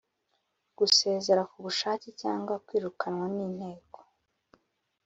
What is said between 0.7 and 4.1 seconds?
gusezera ku bushake cyangwa kwirukanwa n Inteko